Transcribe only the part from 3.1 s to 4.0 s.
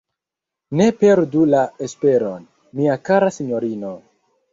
kara sinjorino!